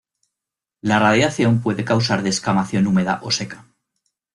[0.81, 3.67] La radiación puede causar descamación húmeda o seca.